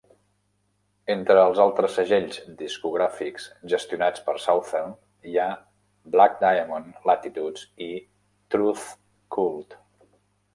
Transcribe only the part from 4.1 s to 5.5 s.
per Southern hi ha